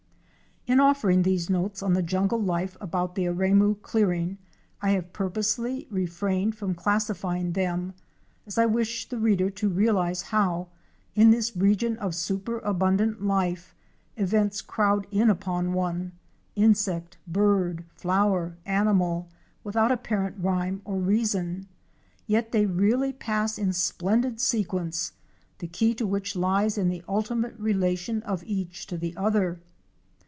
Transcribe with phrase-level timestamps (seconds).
[0.67, 4.37] 2 In offering these notes on the jungle life about the Aremu clearing,
[4.79, 7.95] I have purposely refrained from classifying them,
[8.45, 10.67] as I wished the reader to realize how,
[11.15, 13.73] in this region of super abundant life,
[14.17, 16.11] events crowd in upon one—
[16.55, 21.67] insect, bird, flower, animal—without apparent rhyme or reason.
[22.27, 25.13] Yet they really pass in splendid sequence,
[25.57, 29.59] the key to which lies in the ultimate relation of each to the other.